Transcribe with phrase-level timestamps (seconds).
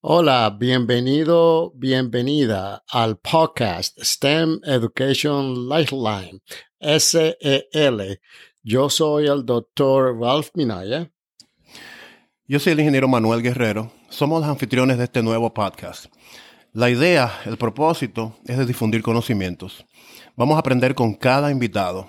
[0.00, 6.40] Hola, bienvenido, bienvenida al podcast STEM Education Lifeline,
[6.78, 8.20] SEL.
[8.62, 11.10] Yo soy el doctor Ralph Minaya.
[12.46, 13.90] Yo soy el ingeniero Manuel Guerrero.
[14.08, 16.06] Somos los anfitriones de este nuevo podcast.
[16.72, 19.84] La idea, el propósito es de difundir conocimientos.
[20.36, 22.08] Vamos a aprender con cada invitado.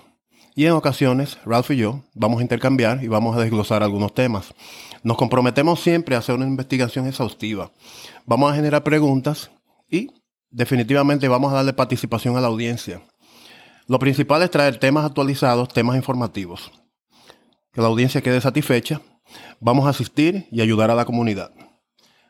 [0.54, 4.54] Y en ocasiones, Ralph y yo vamos a intercambiar y vamos a desglosar algunos temas.
[5.02, 7.72] Nos comprometemos siempre a hacer una investigación exhaustiva.
[8.26, 9.50] Vamos a generar preguntas
[9.88, 10.10] y
[10.50, 13.00] definitivamente vamos a darle participación a la audiencia.
[13.86, 16.70] Lo principal es traer temas actualizados, temas informativos.
[17.72, 19.00] Que la audiencia quede satisfecha.
[19.58, 21.52] Vamos a asistir y ayudar a la comunidad.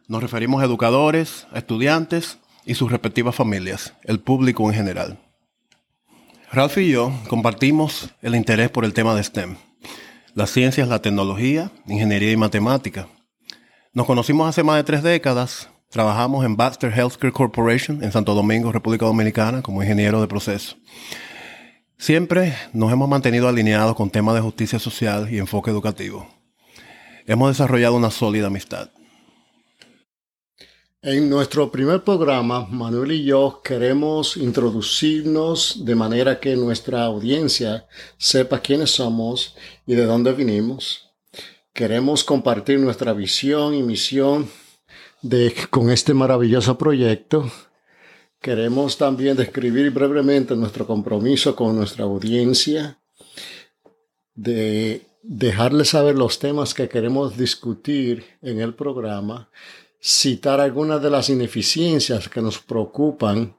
[0.06, 5.18] Nos referimos a educadores, a estudiantes y sus respectivas familias, el público en general.
[6.52, 9.56] Ralph y yo compartimos el interés por el tema de STEM
[10.34, 13.08] las ciencias, la tecnología, ingeniería y matemática.
[13.92, 15.68] Nos conocimos hace más de tres décadas.
[15.90, 20.76] Trabajamos en Baxter Healthcare Corporation en Santo Domingo, República Dominicana, como ingeniero de proceso.
[21.98, 26.28] Siempre nos hemos mantenido alineados con temas de justicia social y enfoque educativo.
[27.26, 28.90] Hemos desarrollado una sólida amistad.
[31.02, 37.86] En nuestro primer programa, Manuel y yo queremos introducirnos de manera que nuestra audiencia
[38.18, 41.10] sepa quiénes somos y de dónde vinimos.
[41.72, 44.50] Queremos compartir nuestra visión y misión
[45.22, 47.50] de, con este maravilloso proyecto.
[48.38, 53.00] Queremos también describir brevemente nuestro compromiso con nuestra audiencia,
[54.34, 59.48] de dejarles saber los temas que queremos discutir en el programa
[60.02, 63.54] citar algunas de las ineficiencias que nos preocupan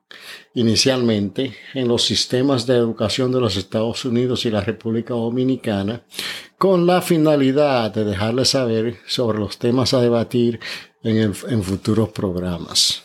[0.56, 6.04] inicialmente en los sistemas de educación de los Estados Unidos y la República Dominicana,
[6.58, 10.60] con la finalidad de dejarles saber sobre los temas a debatir
[11.04, 13.04] en, en futuros programas.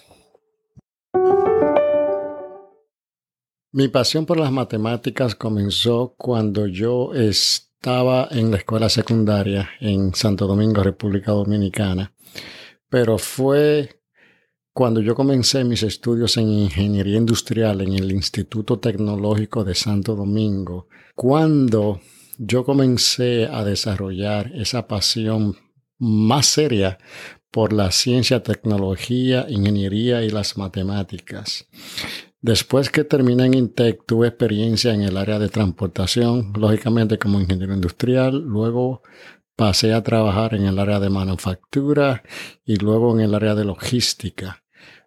[3.72, 10.47] Mi pasión por las matemáticas comenzó cuando yo estaba en la escuela secundaria en Santo
[10.47, 12.10] Domingo, República Dominicana
[12.88, 14.00] pero fue
[14.72, 20.88] cuando yo comencé mis estudios en ingeniería industrial en el Instituto Tecnológico de Santo Domingo,
[21.14, 22.00] cuando
[22.36, 25.56] yo comencé a desarrollar esa pasión
[25.98, 26.98] más seria
[27.50, 31.66] por la ciencia, tecnología, ingeniería y las matemáticas.
[32.42, 37.72] Después que terminé en Intec, tuve experiencia en el área de transportación, lógicamente como ingeniero
[37.72, 39.03] industrial, luego
[39.56, 42.22] pasé a trabajar en el área de manufactura
[42.65, 44.62] y luego en el área de logística.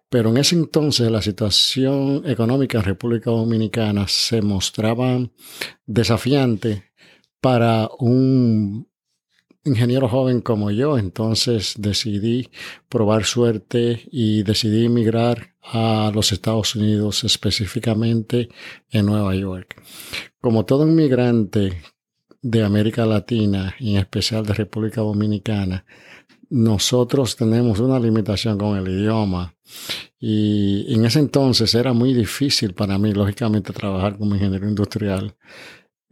[0.08, 5.20] Pero en ese entonces la situación económica en República Dominicana se mostraba
[5.86, 6.90] desafiante
[7.40, 8.88] para un
[9.64, 10.98] ingeniero joven como yo.
[10.98, 12.50] Entonces decidí
[12.88, 18.48] probar suerte y decidí emigrar a los Estados Unidos, específicamente
[18.90, 19.80] en Nueva York.
[20.40, 21.82] Como todo inmigrante
[22.42, 25.84] de América Latina en especial de República Dominicana,
[26.50, 29.54] nosotros tenemos una limitación con el idioma.
[30.18, 35.34] Y en ese entonces era muy difícil para mí, lógicamente, trabajar como ingeniero industrial.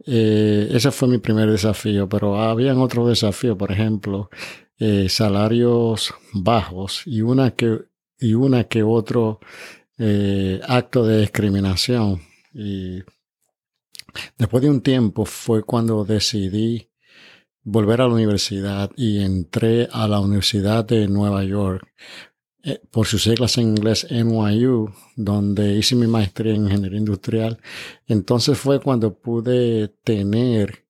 [0.05, 4.29] Eh, ese fue mi primer desafío, pero habían otros desafíos, por ejemplo,
[4.79, 7.81] eh, salarios bajos y una que,
[8.17, 9.39] y una que otro
[9.97, 12.21] eh, acto de discriminación.
[12.53, 13.03] Y
[14.37, 16.89] Después de un tiempo fue cuando decidí
[17.63, 21.87] volver a la universidad y entré a la Universidad de Nueva York,
[22.63, 27.59] eh, por sus siglas en inglés NYU, donde hice mi maestría en ingeniería industrial.
[28.07, 30.85] Entonces fue cuando pude tener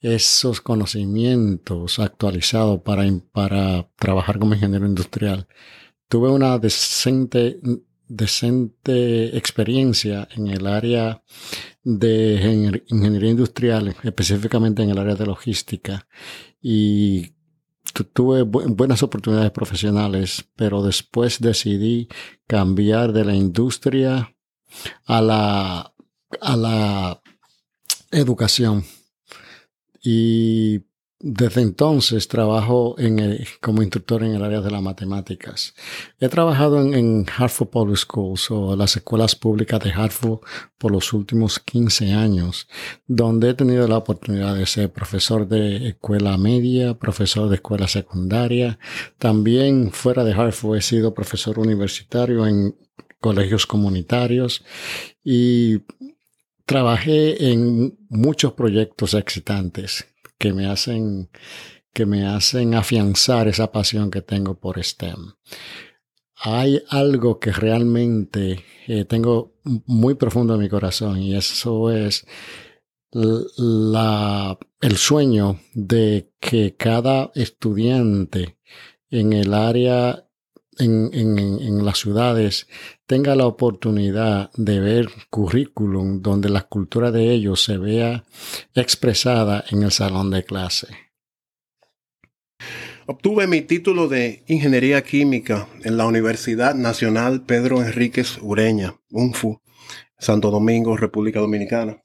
[0.00, 5.46] esos conocimientos actualizados para, para trabajar como ingeniero industrial.
[6.08, 7.58] Tuve una decente
[8.08, 11.22] decente experiencia en el área
[11.84, 16.08] de ingeniería industrial, específicamente en el área de logística.
[16.60, 17.34] Y
[18.12, 22.08] tuve buenas oportunidades profesionales, pero después decidí
[22.46, 24.34] cambiar de la industria
[25.04, 25.94] a la,
[26.40, 27.22] a la
[28.10, 28.84] educación.
[30.02, 30.80] Y
[31.26, 32.96] desde entonces trabajo
[33.62, 35.74] como instructor en el área de las matemáticas.
[36.20, 40.40] He trabajado en, Hartford Public Schools o las escuelas públicas de Hartford
[40.76, 42.68] por los últimos 15 años,
[43.06, 48.78] donde he tenido la oportunidad de ser profesor de escuela media, profesor de escuela secundaria.
[49.16, 52.76] También fuera de Hartford he sido profesor universitario en
[53.18, 54.62] colegios comunitarios
[55.24, 55.80] y
[56.66, 61.30] trabajé en muchos proyectos excitantes que me hacen,
[61.92, 65.34] que me hacen afianzar esa pasión que tengo por STEM.
[66.36, 69.54] hay algo que realmente eh, tengo
[69.86, 72.26] muy profundo en mi corazón y eso es
[73.14, 78.58] la, el sueño de que cada estudiante
[79.10, 80.23] en el área,
[80.78, 82.66] en, las ciudades,
[83.06, 88.24] tenga la oportunidad de ver currículum donde la cultura de ellos se vea
[88.74, 90.88] expresada en el salón de clase.
[93.06, 99.60] Obtuve mi título de Ingeniería Química en la Universidad Nacional Pedro Enríquez Ureña, UNFU,
[100.18, 102.00] Santo Domingo, República Dominicana.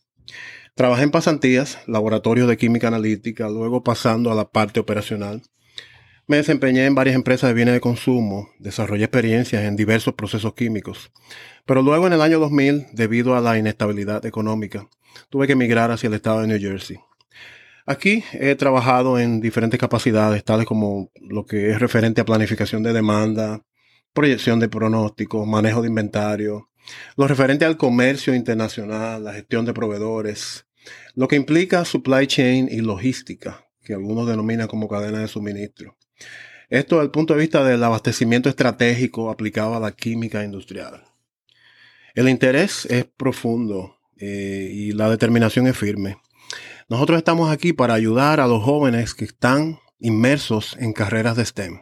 [0.75, 5.42] Trabajé en pasantías, laboratorio de química analítica, luego pasando a la parte operacional.
[6.29, 11.11] Me desempeñé en varias empresas de bienes de consumo, desarrollé experiencias en diversos procesos químicos.
[11.65, 14.87] Pero luego en el año 2000, debido a la inestabilidad económica,
[15.31, 16.99] tuve que emigrar hacia el estado de New Jersey.
[17.87, 22.93] Aquí he trabajado en diferentes capacidades, tales como lo que es referente a planificación de
[22.93, 23.65] demanda,
[24.13, 26.69] proyección de pronósticos, manejo de inventario,
[27.17, 30.67] lo referente al comercio internacional, la gestión de proveedores,
[31.15, 35.97] lo que implica supply chain y logística, que algunos denominan como cadena de suministro.
[36.69, 41.04] Esto desde el punto de vista del abastecimiento estratégico aplicado a la química industrial.
[42.13, 46.18] El interés es profundo eh, y la determinación es firme.
[46.88, 51.81] Nosotros estamos aquí para ayudar a los jóvenes que están inmersos en carreras de STEM.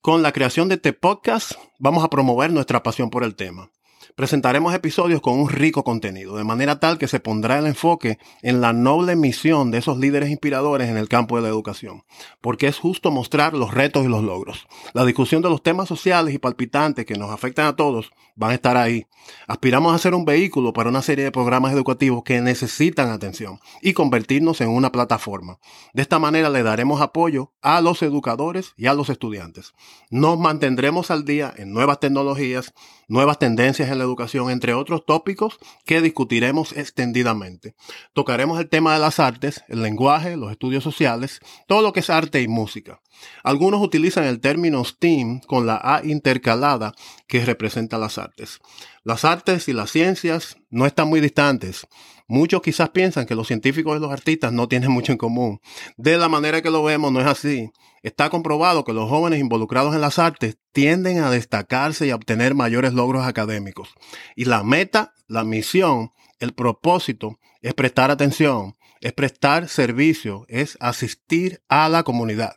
[0.00, 3.70] Con la creación de este podcast vamos a promover nuestra pasión por el tema.
[4.16, 8.60] Presentaremos episodios con un rico contenido, de manera tal que se pondrá el enfoque en
[8.60, 12.04] la noble misión de esos líderes inspiradores en el campo de la educación,
[12.40, 14.68] porque es justo mostrar los retos y los logros.
[14.92, 18.54] La discusión de los temas sociales y palpitantes que nos afectan a todos van a
[18.54, 19.04] estar ahí.
[19.48, 23.94] Aspiramos a ser un vehículo para una serie de programas educativos que necesitan atención y
[23.94, 25.58] convertirnos en una plataforma.
[25.92, 29.72] De esta manera le daremos apoyo a los educadores y a los estudiantes.
[30.10, 32.74] Nos mantendremos al día en nuevas tecnologías,
[33.08, 37.74] nuevas tendencias en la educación, entre otros tópicos que discutiremos extendidamente.
[38.12, 42.10] Tocaremos el tema de las artes, el lenguaje, los estudios sociales, todo lo que es
[42.10, 43.00] arte y música.
[43.42, 46.94] Algunos utilizan el término STEAM con la A intercalada
[47.26, 48.60] que representa las artes.
[49.04, 51.86] Las artes y las ciencias no están muy distantes.
[52.26, 55.60] Muchos quizás piensan que los científicos y los artistas no tienen mucho en común.
[55.98, 57.70] De la manera que lo vemos no es así.
[58.02, 62.54] Está comprobado que los jóvenes involucrados en las artes tienden a destacarse y a obtener
[62.54, 63.90] mayores logros académicos.
[64.36, 71.60] Y la meta, la misión, el propósito es prestar atención, es prestar servicio, es asistir
[71.68, 72.56] a la comunidad.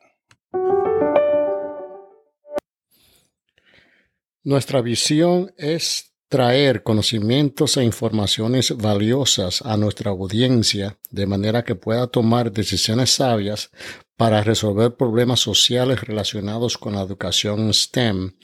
[4.46, 12.08] Nuestra visión es traer conocimientos e informaciones valiosas a nuestra audiencia de manera que pueda
[12.08, 13.72] tomar decisiones sabias
[14.18, 18.36] para resolver problemas sociales relacionados con la educación STEM,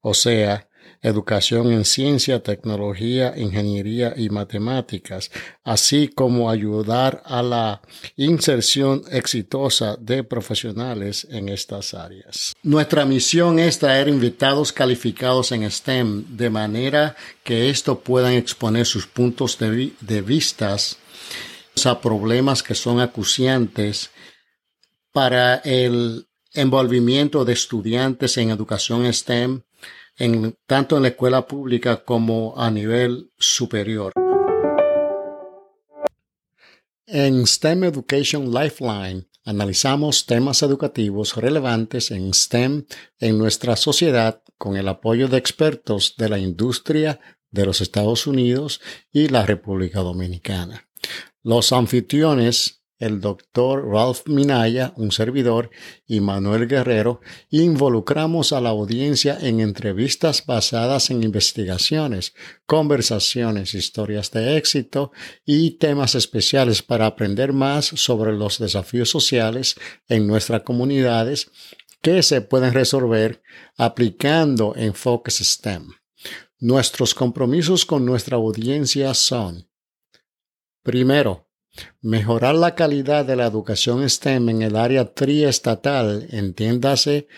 [0.00, 0.68] o sea,
[1.02, 5.30] educación en ciencia, tecnología, ingeniería y matemáticas,
[5.64, 7.82] así como ayudar a la
[8.16, 12.54] inserción exitosa de profesionales en estas áreas.
[12.62, 19.06] Nuestra misión es traer invitados calificados en STEM de manera que estos puedan exponer sus
[19.06, 20.98] puntos de, de vistas
[21.84, 24.10] a problemas que son acuciantes
[25.12, 29.62] para el envolvimiento de estudiantes en educación STEM
[30.16, 34.12] en, tanto en la escuela pública como a nivel superior.
[37.06, 42.86] En STEM Education Lifeline analizamos temas educativos relevantes en STEM
[43.18, 48.80] en nuestra sociedad con el apoyo de expertos de la industria de los Estados Unidos
[49.10, 50.88] y la República Dominicana.
[51.42, 55.70] Los anfitriones el doctor Ralph Minaya, un servidor,
[56.06, 57.20] y Manuel Guerrero,
[57.50, 62.34] involucramos a la audiencia en entrevistas basadas en investigaciones,
[62.66, 65.12] conversaciones, historias de éxito
[65.44, 69.76] y temas especiales para aprender más sobre los desafíos sociales
[70.08, 71.50] en nuestras comunidades
[72.02, 73.42] que se pueden resolver
[73.76, 75.88] aplicando enfoques STEM.
[76.58, 79.68] Nuestros compromisos con nuestra audiencia son,
[80.82, 81.48] primero,
[82.00, 87.28] Mejorar la calidad de la educación STEM en el área triestatal, entiéndase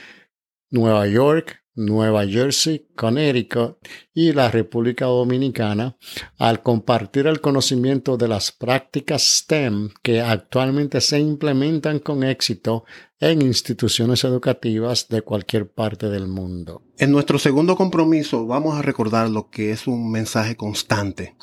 [0.71, 3.79] Nueva York, Nueva Jersey, Connecticut
[4.13, 5.97] y la República Dominicana
[6.39, 12.85] al compartir el conocimiento de las prácticas STEM que actualmente se implementan con éxito
[13.19, 16.83] en instituciones educativas de cualquier parte del mundo.
[16.99, 21.37] En nuestro segundo compromiso vamos a recordar lo que es un mensaje constante.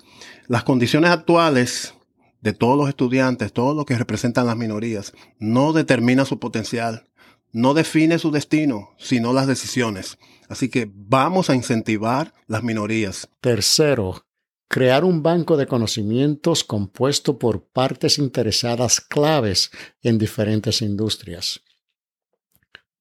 [0.47, 1.93] Las condiciones actuales
[2.41, 7.07] de todos los estudiantes, todo lo que representan las minorías, no determina su potencial,
[7.51, 10.17] no define su destino, sino las decisiones.
[10.49, 13.29] Así que vamos a incentivar las minorías.
[13.41, 14.25] Tercero,
[14.67, 19.71] crear un banco de conocimientos compuesto por partes interesadas claves
[20.01, 21.61] en diferentes industrias.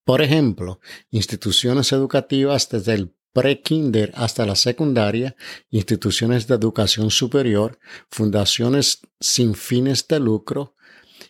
[0.05, 0.81] Por ejemplo,
[1.11, 5.37] instituciones educativas desde el pre-kinder hasta la secundaria,
[5.71, 7.79] instituciones de educación superior,
[8.11, 10.75] fundaciones sin fines de lucro,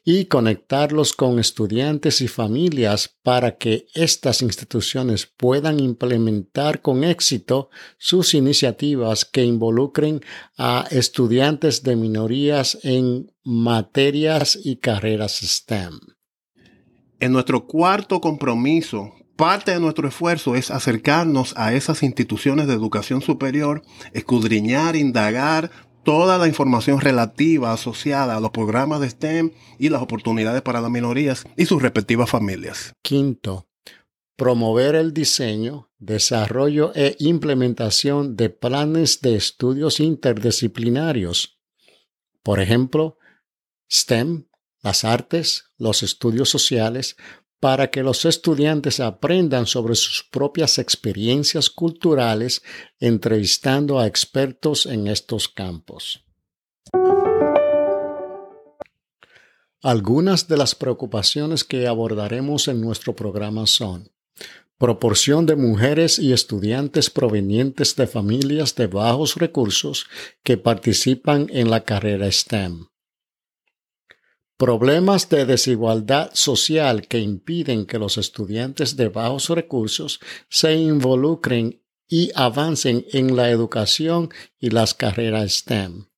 [0.05, 8.35] y conectarlos con estudiantes y familias para que estas instituciones puedan implementar con éxito sus
[8.35, 10.21] iniciativas que involucren
[10.57, 15.99] a estudiantes de minorías en materias y carreras STEM.
[17.19, 23.23] En nuestro cuarto compromiso, parte de nuestro esfuerzo es acercarnos a esas instituciones de educación
[23.23, 23.81] superior,
[24.13, 25.71] escudriñar, indagar,
[26.05, 30.91] toda la información relativa asociada a los programas de STEM y las oportunidades para las
[30.91, 32.93] minorías y sus respectivas familias.
[33.01, 33.67] Quinto,
[34.37, 41.59] promover el diseño, desarrollo e implementación de planes de estudios interdisciplinarios.
[42.43, 43.17] Por ejemplo,
[43.91, 44.49] STEM,
[44.83, 47.17] las artes, los estudios sociales,
[47.61, 52.63] para que los estudiantes aprendan sobre sus propias experiencias culturales
[52.99, 56.25] entrevistando a expertos en estos campos.
[59.83, 64.11] Algunas de las preocupaciones que abordaremos en nuestro programa son
[64.79, 70.07] proporción de mujeres y estudiantes provenientes de familias de bajos recursos
[70.43, 72.90] que participan en la carrera STEM
[74.61, 82.31] Problemas de desigualdad social que impiden que los estudiantes de bajos recursos se involucren y
[82.35, 86.09] avancen en la educación y las carreras STEM.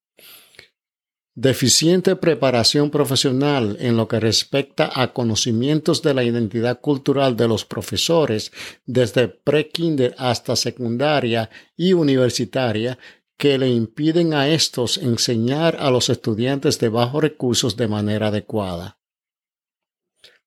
[1.35, 7.63] Deficiente preparación profesional en lo que respecta a conocimientos de la identidad cultural de los
[7.63, 8.51] profesores
[8.85, 12.99] desde pre-kinder hasta secundaria y universitaria
[13.37, 18.99] que le impiden a estos enseñar a los estudiantes de bajos recursos de manera adecuada,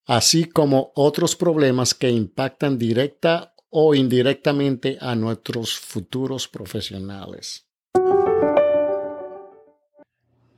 [0.04, 7.66] así como otros problemas que impactan directa o indirectamente a nuestros futuros profesionales.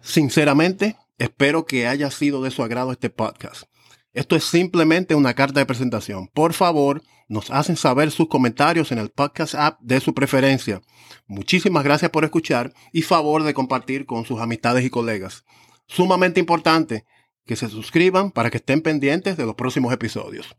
[0.00, 3.67] Sinceramente, espero que haya sido de su agrado este podcast.
[4.12, 6.28] Esto es simplemente una carta de presentación.
[6.28, 10.80] Por favor, nos hacen saber sus comentarios en el podcast app de su preferencia.
[11.26, 15.44] Muchísimas gracias por escuchar y favor de compartir con sus amistades y colegas.
[15.86, 17.04] Sumamente importante
[17.44, 20.56] que se suscriban para que estén pendientes de los próximos episodios.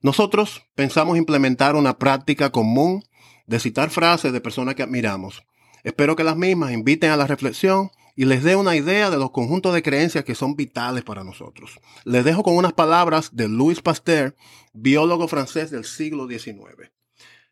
[0.00, 3.04] Nosotros pensamos implementar una práctica común
[3.46, 5.44] de citar frases de personas que admiramos.
[5.84, 9.30] Espero que las mismas inviten a la reflexión y les dé una idea de los
[9.30, 11.78] conjuntos de creencias que son vitales para nosotros.
[12.04, 14.34] Les dejo con unas palabras de Louis Pasteur,
[14.72, 16.90] biólogo francés del siglo XIX.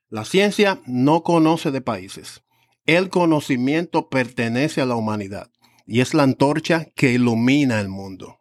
[0.09, 2.43] La ciencia no conoce de países.
[2.87, 5.51] El conocimiento pertenece a la humanidad
[5.87, 8.41] y es la antorcha que ilumina el mundo.